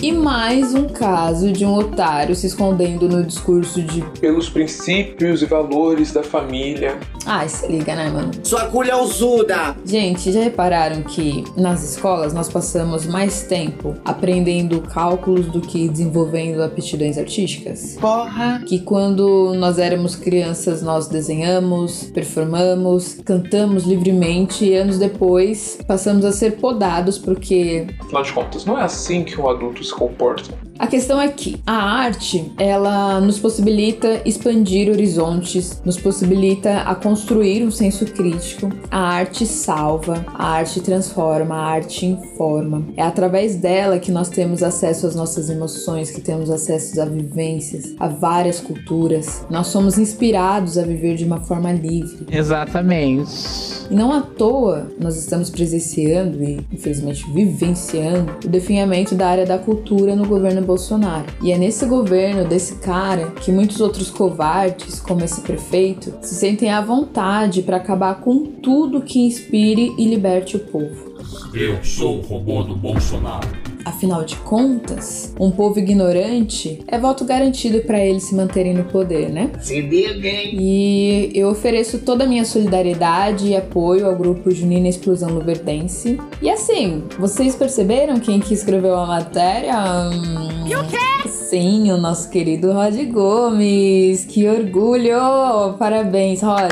E 0.02 0.12
mais 0.12 0.74
um 0.74 0.88
caso 0.88 1.52
de 1.52 1.64
um 1.64 1.76
otário 1.76 2.34
se 2.34 2.48
escondendo 2.48 3.08
no 3.08 3.24
discurso 3.24 3.84
de. 3.84 4.02
Pelos 4.20 4.50
princípios 4.50 5.44
e 5.44 5.46
valores 5.46 6.12
da 6.12 6.24
família. 6.24 7.00
Ai, 7.24 7.48
se 7.48 7.68
liga, 7.68 7.96
né, 7.96 8.10
mano? 8.10 8.32
Sua 8.44 8.66
culhãozuda! 8.66 9.76
Gente, 9.86 10.32
já 10.32 10.42
repararam 10.42 11.04
que 11.04 11.44
nas 11.56 11.84
escolas 11.84 12.34
nós 12.34 12.50
passamos 12.50 13.06
mais 13.06 13.44
tempo 13.44 13.94
aprendendo 14.04 14.82
cálculos 14.82 15.46
do 15.46 15.62
que 15.62 15.88
desenvolvendo 15.88 16.64
aptidões 16.64 17.20
artísticas? 17.20 17.96
Porra! 18.02 18.64
Que 18.66 18.80
quando 18.80 19.54
nós 19.54 19.78
éramos 19.78 20.16
crianças 20.16 20.82
nós 20.82 21.08
desenhamos, 21.08 22.06
performamos, 22.06 23.20
cantamos 23.24 23.84
livremente 23.84 24.66
e 24.66 24.74
anos 24.74 24.98
depois 24.98 25.78
passamos 25.88 26.26
a 26.26 26.32
ser 26.32 26.58
podados 26.58 27.20
porque 27.20 27.86
Afinal 28.00 28.24
de 28.24 28.34
contas, 28.34 28.66
não 28.66 28.80
é 28.80 28.84
assim 28.84 29.24
que 29.24 29.40
um 29.40 29.48
adulto 29.48 29.82
se 29.92 29.96
comporta. 29.96 30.71
A 30.80 30.88
questão 30.88 31.22
é 31.22 31.28
que 31.28 31.62
a 31.66 31.74
arte, 31.74 32.52
ela 32.58 33.20
nos 33.20 33.40
possibilita 33.40 34.22
expandir 34.26 34.90
horizontes, 34.90 35.82
nos 35.86 36.00
possibilita 36.00 36.82
a 36.82 36.96
construir 36.96 37.64
um 37.64 37.72
senso 37.72 38.06
crítico. 38.06 38.70
A 38.90 39.00
arte 39.00 39.46
salva, 39.46 40.26
a 40.28 40.48
arte 40.48 40.82
transforma, 40.82 41.56
a 41.56 41.66
arte 41.68 42.06
informa. 42.06 42.84
É 42.98 43.04
através 43.04 43.56
dela 43.56 44.00
que 44.00 44.12
nós 44.12 44.30
temos 44.30 44.64
acesso 44.64 45.06
às 45.06 45.16
nossas 45.16 45.50
emoções, 45.50 46.10
que 46.10 46.22
temos 46.22 46.50
acesso 46.50 47.00
a 47.02 47.06
vivências, 47.06 47.94
a 48.00 48.08
várias 48.08 48.60
culturas. 48.60 49.46
Nós 49.50 49.68
somos 49.68 49.98
inspirados 49.98 50.78
a 50.78 50.84
viver 50.84 51.16
de 51.16 51.26
uma 51.26 51.42
forma 51.42 51.72
livre. 51.72 52.26
Exatamente. 52.32 53.72
E 53.90 53.94
não 53.94 54.14
à 54.14 54.22
toa 54.22 54.90
nós 54.98 55.18
estamos 55.18 55.50
presenciando 55.50 56.42
e, 56.42 56.66
infelizmente, 56.72 57.30
vivenciando 57.34 58.32
o 58.46 58.48
definhamento 58.48 59.16
da 59.16 59.28
área 59.28 59.46
da 59.46 59.58
cultura 59.58 60.16
no 60.16 60.26
governo 60.26 60.61
Bolsonaro. 60.64 61.26
E 61.42 61.52
é 61.52 61.58
nesse 61.58 61.86
governo 61.86 62.46
desse 62.46 62.76
cara 62.76 63.32
que 63.32 63.52
muitos 63.52 63.82
outros 63.82 64.10
covardes, 64.10 65.00
como 65.00 65.24
esse 65.24 65.42
prefeito, 65.42 66.14
se 66.22 66.36
sentem 66.36 66.72
à 66.72 66.82
vontade 66.82 67.62
para 67.62 67.78
acabar 67.78 68.22
com 68.22 68.46
tudo 68.46 69.02
que 69.02 69.20
inspire 69.20 69.94
e 69.98 70.06
liberte 70.08 70.56
o 70.56 70.60
povo. 70.60 71.16
Eu 71.54 71.84
sou 71.84 72.20
o 72.20 72.22
robô 72.22 72.64
do 72.64 72.76
Bolsonaro. 72.76 73.61
Afinal 73.86 74.24
de 74.24 74.36
contas, 74.38 75.34
um 75.40 75.50
povo 75.52 75.80
ignorante 75.80 76.80
é 76.88 76.98
voto 76.98 77.26
garantido 77.26 77.82
para 77.82 78.00
eles 78.06 78.24
se 78.24 78.36
manterem 78.36 78.74
no 78.74 78.84
poder, 78.86 79.30
né? 79.30 79.50
Se 79.60 79.76
hein? 79.76 80.56
E 80.60 81.32
eu 81.34 81.50
ofereço 81.50 82.00
toda 82.00 82.24
a 82.24 82.28
minha 82.28 82.46
solidariedade 82.46 83.48
e 83.48 83.56
apoio 83.56 84.06
ao 84.06 84.16
grupo 84.16 84.52
Junina 84.52 84.88
Explosão 84.88 85.30
Luverdense. 85.30 86.20
E 86.42 86.50
assim, 86.50 87.04
vocês 87.20 87.56
perceberam 87.56 88.20
quem 88.20 88.40
que 88.40 88.54
escreveu 88.54 88.96
a 88.96 89.06
matéria? 89.06 89.76
Hum, 90.10 90.68
E 90.68 90.76
o 90.76 90.84
quê? 90.88 91.30
Sim, 91.30 91.92
o 91.92 91.98
nosso 91.98 92.30
querido 92.30 92.72
Rod 92.72 92.96
Gomes. 93.12 94.26
Que 94.26 94.48
orgulho! 94.48 95.74
Parabéns, 95.78 96.42
Rod. 96.42 96.72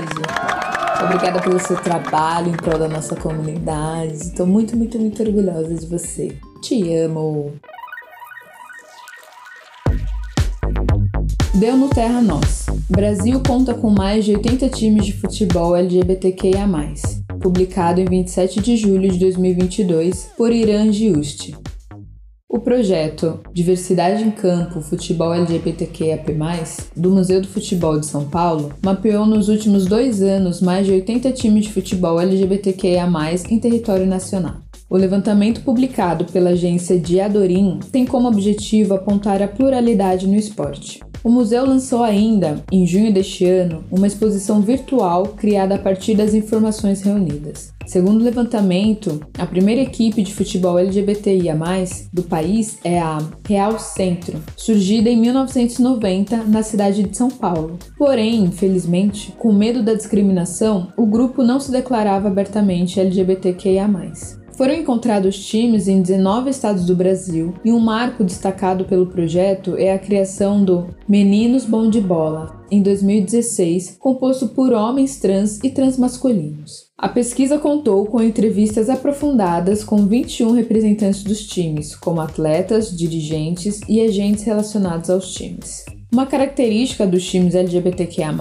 Obrigada 1.03 1.41
pelo 1.41 1.59
seu 1.59 1.77
trabalho 1.77 2.49
em 2.49 2.57
prol 2.57 2.77
da 2.77 2.87
nossa 2.87 3.15
comunidade. 3.15 4.13
Estou 4.13 4.45
muito, 4.45 4.75
muito, 4.75 4.99
muito 4.99 5.21
orgulhosa 5.23 5.73
de 5.73 5.85
você. 5.85 6.37
Te 6.61 6.93
amo. 6.93 7.53
Deu 11.55 11.77
no 11.77 11.89
Terra 11.89 12.21
Nós. 12.21 12.65
Brasil 12.89 13.41
conta 13.45 13.73
com 13.73 13.89
mais 13.89 14.25
de 14.25 14.35
80 14.35 14.69
times 14.69 15.05
de 15.05 15.13
futebol 15.13 15.75
LGBTQIA+, 15.75 16.67
publicado 17.39 18.01
em 18.01 18.05
27 18.05 18.59
de 18.59 18.75
julho 18.75 19.09
de 19.09 19.17
2022 19.19 20.31
por 20.37 20.51
Irã 20.51 20.91
Giusti. 20.91 21.55
O 22.47 22.59
projeto 22.59 23.39
Diversidade 23.53 24.23
em 24.23 24.31
Campo 24.31 24.81
Futebol 24.81 25.33
LGBTQIAP+, 25.33 26.35
do 26.95 27.11
Museu 27.11 27.41
do 27.41 27.47
Futebol 27.47 27.99
de 27.99 28.05
São 28.05 28.27
Paulo, 28.27 28.73
mapeou 28.83 29.25
nos 29.25 29.47
últimos 29.47 29.85
dois 29.85 30.21
anos 30.21 30.61
mais 30.61 30.85
de 30.85 30.91
80 30.91 31.31
times 31.31 31.65
de 31.65 31.73
futebol 31.73 32.19
LGBTQIA+, 32.19 33.07
em 33.49 33.59
território 33.59 34.05
nacional. 34.05 34.68
O 34.89 34.97
levantamento 34.97 35.61
publicado 35.61 36.25
pela 36.25 36.49
agência 36.49 36.99
Diadorim 36.99 37.79
tem 37.91 38.07
como 38.07 38.27
objetivo 38.27 38.95
apontar 38.95 39.39
a 39.39 39.47
pluralidade 39.47 40.25
no 40.25 40.35
esporte. 40.35 40.99
O 41.23 41.29
museu 41.29 41.63
lançou 41.63 42.03
ainda, 42.03 42.63
em 42.71 42.87
junho 42.87 43.13
deste 43.13 43.45
ano, 43.45 43.83
uma 43.91 44.07
exposição 44.07 44.61
virtual 44.61 45.27
criada 45.27 45.75
a 45.75 45.77
partir 45.77 46.15
das 46.15 46.33
informações 46.33 47.03
reunidas. 47.03 47.71
Segundo 47.85 48.21
o 48.21 48.23
levantamento, 48.23 49.19
a 49.37 49.45
primeira 49.45 49.81
equipe 49.81 50.23
de 50.23 50.33
futebol 50.33 50.79
LGBTIA+, 50.79 51.55
do 52.11 52.23
país 52.23 52.79
é 52.83 52.99
a 52.99 53.19
Real 53.47 53.77
Centro, 53.77 54.39
surgida 54.55 55.09
em 55.09 55.17
1990 55.19 56.45
na 56.45 56.63
cidade 56.63 57.03
de 57.03 57.15
São 57.15 57.29
Paulo. 57.29 57.77
Porém, 57.97 58.45
infelizmente, 58.45 59.33
com 59.37 59.53
medo 59.53 59.83
da 59.83 59.93
discriminação, 59.93 60.87
o 60.97 61.05
grupo 61.05 61.43
não 61.43 61.59
se 61.59 61.71
declarava 61.71 62.27
abertamente 62.27 62.99
LGBTQIA+. 62.99 63.87
Foram 64.59 64.73
encontrados 64.73 65.41
times 65.45 65.87
em 65.87 66.01
19 66.01 66.49
estados 66.49 66.85
do 66.85 66.93
Brasil 66.93 67.53
e 67.63 67.71
um 67.71 67.79
marco 67.79 68.25
destacado 68.25 68.83
pelo 68.83 69.07
projeto 69.07 69.77
é 69.77 69.93
a 69.93 69.97
criação 69.97 70.65
do 70.65 70.93
Meninos 71.07 71.63
Bom 71.63 71.89
de 71.89 72.01
Bola, 72.01 72.61
em 72.69 72.81
2016, 72.81 73.95
composto 73.97 74.49
por 74.49 74.73
homens 74.73 75.17
trans 75.17 75.59
e 75.63 75.69
transmasculinos. 75.69 76.89
A 76.97 77.07
pesquisa 77.07 77.57
contou 77.57 78.05
com 78.07 78.21
entrevistas 78.21 78.89
aprofundadas 78.89 79.81
com 79.81 80.05
21 80.05 80.51
representantes 80.51 81.23
dos 81.23 81.47
times, 81.47 81.95
como 81.95 82.19
atletas, 82.19 82.91
dirigentes 82.91 83.79
e 83.87 84.01
agentes 84.01 84.43
relacionados 84.43 85.09
aos 85.09 85.33
times. 85.33 85.85
Uma 86.11 86.25
característica 86.25 87.07
dos 87.07 87.23
times 87.25 87.55
LGBTQIA+, 87.55 88.35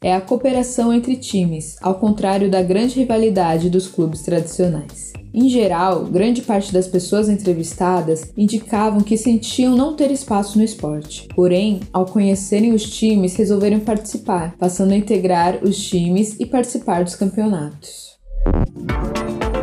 é 0.00 0.14
a 0.14 0.20
cooperação 0.20 0.92
entre 0.92 1.16
times, 1.16 1.74
ao 1.82 1.96
contrário 1.96 2.48
da 2.48 2.62
grande 2.62 3.00
rivalidade 3.00 3.68
dos 3.68 3.88
clubes 3.88 4.22
tradicionais. 4.22 5.15
Em 5.38 5.50
geral, 5.50 6.06
grande 6.06 6.40
parte 6.40 6.72
das 6.72 6.88
pessoas 6.88 7.28
entrevistadas 7.28 8.32
indicavam 8.38 9.02
que 9.02 9.18
sentiam 9.18 9.76
não 9.76 9.94
ter 9.94 10.10
espaço 10.10 10.56
no 10.56 10.64
esporte. 10.64 11.28
Porém, 11.36 11.80
ao 11.92 12.06
conhecerem 12.06 12.72
os 12.72 12.88
times, 12.88 13.36
resolveram 13.36 13.78
participar, 13.80 14.56
passando 14.58 14.92
a 14.92 14.96
integrar 14.96 15.62
os 15.62 15.76
times 15.76 16.40
e 16.40 16.46
participar 16.46 17.04
dos 17.04 17.14
campeonatos. 17.14 18.16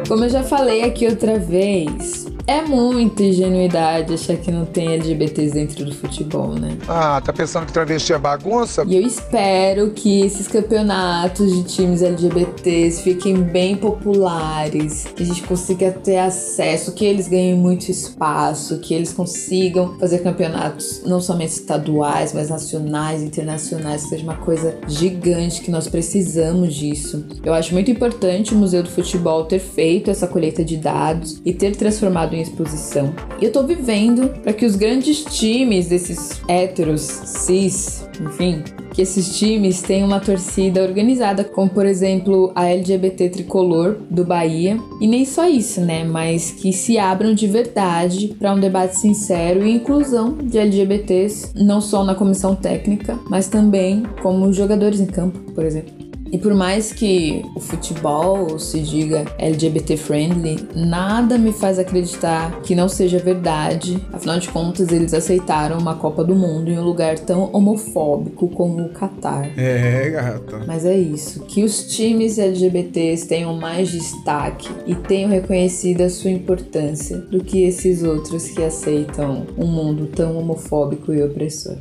Como 0.08 0.24
eu 0.24 0.30
já 0.30 0.44
falei 0.44 0.84
aqui 0.84 1.08
outra 1.08 1.40
vez, 1.40 2.28
é 2.46 2.62
muita 2.62 3.24
ingenuidade 3.24 4.14
achar 4.14 4.36
que 4.36 4.52
não 4.52 4.66
tem 4.66 4.94
LGBTs 4.94 5.54
dentro 5.54 5.86
do 5.86 5.96
futebol, 5.96 6.50
né? 6.54 6.78
Ah, 6.88 7.22
tá 7.22 7.32
pensando 7.32 7.66
que 7.66 7.72
travesti 7.72 8.12
é 8.14 8.18
bagunça? 8.18 8.84
E 8.88 8.96
eu 8.96 9.02
espero 9.02 9.92
que 9.92 10.22
esses 10.22 10.48
campeonatos 10.48 11.54
de 11.54 11.64
times 11.64 12.02
LGBTs 12.02 13.02
fiquem 13.02 13.42
bem 13.42 13.76
populares, 13.78 15.06
que 15.16 15.24
a 15.24 15.26
gente 15.26 15.44
consiga 15.44 15.92
ter 15.92 16.18
acesso, 16.18 16.94
que 16.94 17.06
eles 17.06 17.28
ganhem 17.28 17.56
muito 17.56 17.90
espaço, 17.90 18.80
que 18.80 18.94
eles 18.94 19.14
consigam 19.14 19.98
fazer 20.00 20.20
campeonatos 20.20 21.02
não 21.06 21.22
somente 21.22 21.52
estaduais, 21.52 22.34
mas 22.34 22.50
nacionais, 22.50 23.22
internacionais, 23.22 24.04
que 24.04 24.10
seja 24.10 24.24
uma 24.24 24.38
coisa 24.38 24.78
gigante, 24.88 25.62
que 25.62 25.72
nós 25.72 25.88
precisamos 25.88 26.76
disso. 26.76 27.26
Eu 27.44 27.54
acho 27.54 27.74
muito 27.74 27.90
importante 27.90 28.54
o 28.54 28.58
Museu 28.58 28.84
do 28.84 28.90
Futebol 28.90 29.46
ter 29.46 29.60
feito 29.60 30.12
essa 30.12 30.28
colheita 30.28 30.64
de 30.64 30.76
dados 30.76 31.42
e 31.46 31.54
ter 31.54 31.76
transformado 31.76 32.33
em 32.34 32.42
exposição. 32.42 33.14
E 33.42 33.46
eu 33.46 33.52
tô 33.52 33.64
vivendo 33.64 34.30
para 34.42 34.54
que 34.54 34.66
os 34.66 34.76
grandes 34.76 35.24
times 35.24 35.88
desses 35.88 36.42
héteros, 36.48 37.02
cis, 37.02 38.08
enfim, 38.22 38.64
que 38.94 39.02
esses 39.02 39.38
times 39.38 39.82
tenham 39.82 40.08
uma 40.08 40.20
torcida 40.20 40.84
organizada, 40.84 41.44
como 41.44 41.70
por 41.70 41.86
exemplo 41.86 42.52
a 42.56 42.68
LGBT 42.68 43.30
Tricolor 43.30 43.98
do 44.10 44.24
Bahia. 44.24 44.78
E 45.02 45.08
nem 45.08 45.26
só 45.26 45.50
isso, 45.50 45.82
né? 45.82 46.04
Mas 46.04 46.52
que 46.52 46.72
se 46.72 46.98
abram 46.98 47.34
de 47.34 47.48
verdade 47.48 48.36
para 48.40 48.54
um 48.54 48.60
debate 48.60 48.98
sincero 48.98 49.66
e 49.66 49.76
inclusão 49.76 50.38
de 50.38 50.58
LGBTs, 50.58 51.52
não 51.56 51.82
só 51.82 52.04
na 52.04 52.16
comissão 52.16 52.56
técnica, 52.56 53.20
mas 53.30 53.48
também 53.48 54.04
como 54.22 54.54
jogadores 54.54 55.00
em 55.00 55.08
campo, 55.08 55.40
por 55.54 55.66
exemplo. 55.66 56.03
E 56.34 56.38
por 56.40 56.56
mais 56.56 56.92
que 56.92 57.46
o 57.56 57.60
futebol 57.60 58.58
se 58.58 58.80
diga 58.80 59.24
LGBT 59.38 59.96
friendly, 59.96 60.68
nada 60.76 61.38
me 61.38 61.54
faz 61.54 61.78
acreditar 61.78 62.60
que 62.62 62.74
não 62.74 62.90
seja 62.90 63.20
verdade. 63.20 64.04
Afinal 64.12 64.40
de 64.40 64.50
contas, 64.50 64.92
eles 64.92 65.14
aceitaram 65.14 65.78
uma 65.78 65.94
Copa 65.94 66.24
do 66.24 66.34
Mundo 66.34 66.72
em 66.72 66.80
um 66.80 66.84
lugar 66.84 67.20
tão 67.20 67.52
homofóbico 67.54 68.48
como 68.48 68.84
o 68.84 68.90
Catar. 68.90 69.48
É, 69.56 70.10
gata. 70.10 70.64
Mas 70.66 70.86
é 70.86 70.98
isso, 70.98 71.42
que 71.42 71.64
os 71.64 71.84
times 71.96 72.40
LGBTs 72.40 73.28
tenham 73.28 73.56
mais 73.56 73.92
destaque 73.92 74.68
e 74.88 74.96
tenham 74.96 75.30
reconhecido 75.30 76.02
a 76.02 76.10
sua 76.10 76.32
importância 76.32 77.18
do 77.18 77.44
que 77.44 77.62
esses 77.62 78.02
outros 78.02 78.50
que 78.50 78.64
aceitam 78.64 79.46
um 79.56 79.68
mundo 79.68 80.08
tão 80.08 80.36
homofóbico 80.40 81.14
e 81.14 81.22
opressor. 81.22 81.78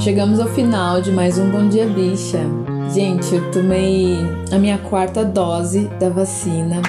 Chegamos 0.00 0.40
ao 0.40 0.48
final 0.48 1.02
de 1.02 1.12
mais 1.12 1.36
um 1.36 1.50
Bom 1.50 1.68
Dia 1.68 1.86
Bicha. 1.86 2.40
Gente, 2.94 3.34
eu 3.34 3.50
tomei 3.50 4.16
a 4.50 4.58
minha 4.58 4.78
quarta 4.78 5.22
dose 5.22 5.88
da 6.00 6.08
vacina. 6.08 6.80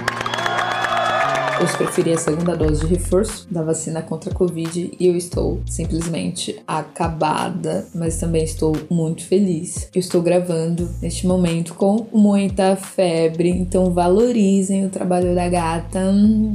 Preferir 1.69 2.15
a 2.15 2.17
segunda 2.17 2.55
dose 2.55 2.81
de 2.81 2.87
reforço 2.87 3.47
da 3.51 3.61
vacina 3.61 4.01
contra 4.01 4.31
a 4.31 4.33
Covid 4.33 4.91
e 4.99 5.07
eu 5.07 5.15
estou 5.15 5.61
simplesmente 5.65 6.59
acabada, 6.67 7.87
mas 7.93 8.17
também 8.17 8.43
estou 8.43 8.75
muito 8.89 9.23
feliz. 9.25 9.89
Eu 9.93 9.99
estou 9.99 10.21
gravando 10.21 10.89
neste 11.01 11.27
momento 11.27 11.73
com 11.75 12.07
muita 12.11 12.75
febre, 12.75 13.49
então 13.49 13.93
valorizem 13.93 14.85
o 14.85 14.89
trabalho 14.89 15.35
da 15.35 15.47
gata. 15.47 15.99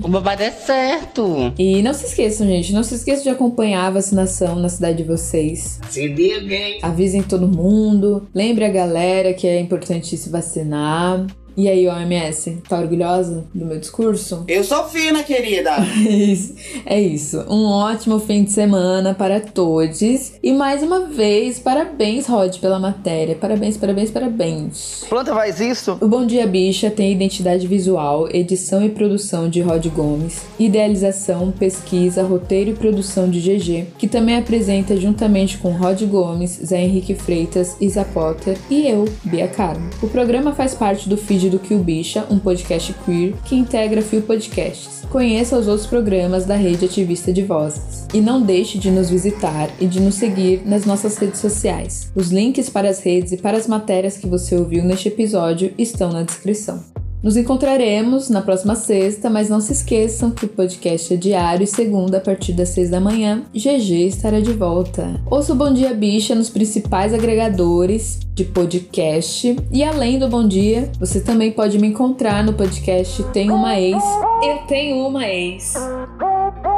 O 0.02 0.08
babado 0.08 0.42
é 0.42 0.50
certo. 0.50 1.52
E 1.58 1.82
não 1.82 1.94
se 1.94 2.06
esqueçam, 2.06 2.46
gente, 2.46 2.72
não 2.72 2.82
se 2.82 2.94
esqueçam 2.94 3.22
de 3.22 3.30
acompanhar 3.30 3.86
a 3.86 3.90
vacinação 3.90 4.56
na 4.56 4.68
cidade 4.68 4.98
de 4.98 5.04
vocês. 5.04 5.78
Se 5.88 6.08
liga, 6.08 6.54
hein? 6.54 6.78
Avisem 6.82 7.22
todo 7.22 7.46
mundo, 7.46 8.26
lembre 8.34 8.64
a 8.64 8.70
galera 8.70 9.32
que 9.32 9.46
é 9.46 9.60
importante 9.60 10.16
se 10.16 10.28
vacinar. 10.28 11.26
E 11.56 11.70
aí, 11.70 11.88
OMS, 11.88 12.58
tá 12.68 12.78
orgulhosa 12.78 13.46
do 13.54 13.64
meu 13.64 13.80
discurso? 13.80 14.44
Eu 14.46 14.62
sou 14.62 14.84
fina, 14.84 15.22
querida. 15.22 15.70
é 16.84 17.00
isso. 17.00 17.38
Um 17.48 17.64
ótimo 17.64 18.18
fim 18.18 18.44
de 18.44 18.52
semana 18.52 19.14
para 19.14 19.40
todos. 19.40 20.34
E 20.42 20.52
mais 20.52 20.82
uma 20.82 21.06
vez, 21.06 21.58
parabéns, 21.58 22.26
Rod, 22.26 22.58
pela 22.58 22.78
matéria. 22.78 23.34
Parabéns, 23.34 23.78
parabéns, 23.78 24.10
parabéns. 24.10 25.06
Planta 25.08 25.32
faz 25.32 25.58
isso? 25.58 25.96
O 25.98 26.06
Bom 26.06 26.26
Dia 26.26 26.46
Bicha 26.46 26.90
tem 26.90 27.10
identidade 27.10 27.66
visual, 27.66 28.28
edição 28.30 28.84
e 28.84 28.90
produção 28.90 29.48
de 29.48 29.62
Rod 29.62 29.86
Gomes, 29.86 30.42
idealização, 30.58 31.50
pesquisa, 31.50 32.22
roteiro 32.22 32.72
e 32.72 32.74
produção 32.74 33.30
de 33.30 33.40
GG, 33.40 33.86
que 33.96 34.06
também 34.06 34.36
apresenta 34.36 34.94
juntamente 34.94 35.56
com 35.56 35.70
Rod 35.70 36.02
Gomes, 36.02 36.60
Zé 36.62 36.82
Henrique 36.82 37.14
Freitas, 37.14 37.78
Isa 37.80 38.04
Potter 38.04 38.58
e 38.68 38.86
eu, 38.86 39.06
Bia 39.24 39.48
Carmo. 39.48 39.88
O 40.02 40.08
programa 40.08 40.52
faz 40.52 40.74
parte 40.74 41.08
do 41.08 41.16
feed 41.16 41.45
do 41.48 41.58
Kill 41.58 41.78
Bicha, 41.78 42.26
um 42.30 42.38
podcast 42.38 42.94
queer 43.04 43.34
que 43.44 43.54
integra 43.54 44.02
Fio 44.02 44.22
Podcasts. 44.22 45.04
Conheça 45.10 45.58
os 45.58 45.68
outros 45.68 45.86
programas 45.86 46.44
da 46.44 46.56
rede 46.56 46.84
ativista 46.84 47.32
de 47.32 47.42
vozes. 47.42 48.06
E 48.12 48.20
não 48.20 48.42
deixe 48.42 48.78
de 48.78 48.90
nos 48.90 49.10
visitar 49.10 49.70
e 49.80 49.86
de 49.86 50.00
nos 50.00 50.16
seguir 50.16 50.62
nas 50.66 50.84
nossas 50.84 51.16
redes 51.16 51.40
sociais. 51.40 52.10
Os 52.14 52.30
links 52.30 52.68
para 52.68 52.88
as 52.88 53.00
redes 53.00 53.32
e 53.32 53.36
para 53.36 53.56
as 53.56 53.66
matérias 53.66 54.16
que 54.16 54.26
você 54.26 54.56
ouviu 54.56 54.84
neste 54.84 55.08
episódio 55.08 55.72
estão 55.78 56.12
na 56.12 56.22
descrição. 56.22 56.95
Nos 57.26 57.36
encontraremos 57.36 58.30
na 58.30 58.40
próxima 58.40 58.76
sexta, 58.76 59.28
mas 59.28 59.48
não 59.48 59.60
se 59.60 59.72
esqueçam 59.72 60.30
que 60.30 60.44
o 60.44 60.48
podcast 60.48 61.12
é 61.12 61.16
diário 61.16 61.64
e 61.64 61.66
segunda 61.66 62.18
a 62.18 62.20
partir 62.20 62.52
das 62.52 62.68
seis 62.68 62.88
da 62.88 63.00
manhã. 63.00 63.42
GG 63.52 64.06
estará 64.06 64.38
de 64.38 64.52
volta. 64.52 65.20
Ouça 65.28 65.52
o 65.52 65.56
Bom 65.56 65.74
Dia 65.74 65.92
Bicha 65.92 66.36
nos 66.36 66.48
principais 66.48 67.12
agregadores 67.12 68.20
de 68.32 68.44
podcast. 68.44 69.56
E 69.72 69.82
além 69.82 70.20
do 70.20 70.28
Bom 70.28 70.46
Dia, 70.46 70.88
você 71.00 71.18
também 71.18 71.50
pode 71.50 71.80
me 71.80 71.88
encontrar 71.88 72.44
no 72.44 72.52
podcast 72.52 73.20
Tem 73.32 73.50
Uma 73.50 73.76
Ex. 73.76 74.00
Eu 74.44 74.58
tenho 74.68 75.04
uma 75.04 75.26
ex. 75.26 75.74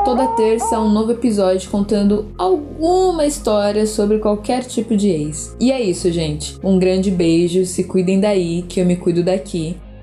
Toda 0.02 0.28
terça 0.28 0.80
um 0.80 0.88
novo 0.88 1.12
episódio 1.12 1.70
contando 1.70 2.32
alguma 2.38 3.26
história 3.26 3.86
sobre 3.86 4.18
qualquer 4.18 4.64
tipo 4.64 4.96
de 4.96 5.10
ex. 5.10 5.54
E 5.60 5.70
é 5.70 5.78
isso, 5.78 6.10
gente. 6.10 6.58
Um 6.64 6.78
grande 6.78 7.10
beijo, 7.10 7.66
se 7.66 7.84
cuidem 7.84 8.18
daí, 8.18 8.62
que 8.62 8.80
eu 8.80 8.86
me 8.86 8.96
cuido 8.96 9.22
daqui. 9.22 9.76